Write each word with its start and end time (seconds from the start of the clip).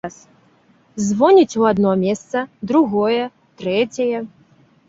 Звоніць 1.07 1.57
у 1.63 1.67
адно 1.71 1.91
месца, 2.05 2.43
другое, 2.73 3.21
трэцяе. 3.63 4.17